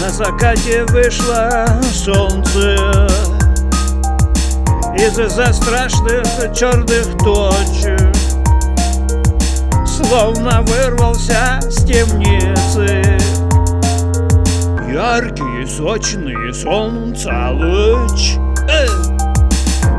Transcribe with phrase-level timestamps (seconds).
[0.00, 3.08] На закате вышло солнце
[4.94, 7.99] Из-за страшных черных точек.
[10.10, 13.00] Словно вырвался с темницы.
[14.92, 18.32] Яркий, сочный солнца луч.
[18.68, 18.88] Э,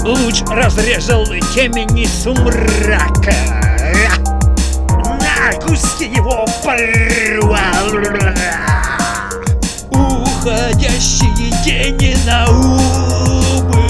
[0.04, 1.24] Луч разрезал
[1.56, 3.34] темени сумрака.
[5.00, 7.96] На куски его порвал.
[9.92, 13.86] Уходящие тени на убыль.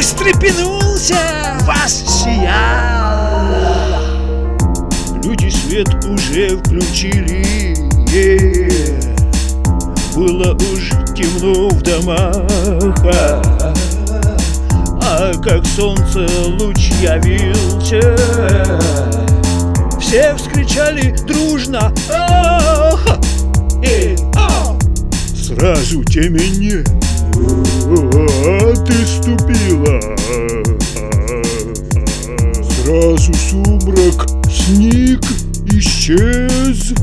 [0.00, 3.25] Встрепенулся, воссиял
[5.76, 7.74] свет уже включили.
[10.14, 12.34] Было уж темно в домах.
[15.02, 16.26] А как солнце
[16.58, 18.16] луч явился
[20.00, 21.92] Все вскричали дружно.
[22.10, 23.18] «Ах!»
[23.82, 24.78] Эй, ау!
[25.34, 26.84] Сразу темень.
[28.88, 30.00] Отступила
[32.62, 35.20] Сразу сумрак сник,
[35.78, 36.94] исчез.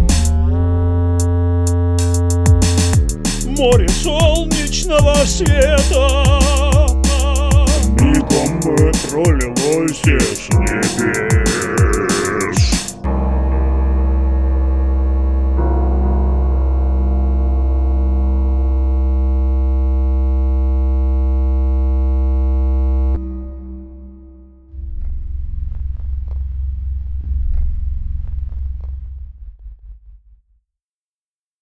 [3.46, 6.40] Море солнечного света.
[8.00, 8.62] Мигом
[9.10, 10.83] пролилось снег